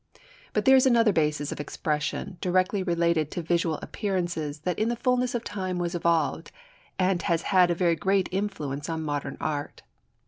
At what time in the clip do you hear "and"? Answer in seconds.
6.97-7.21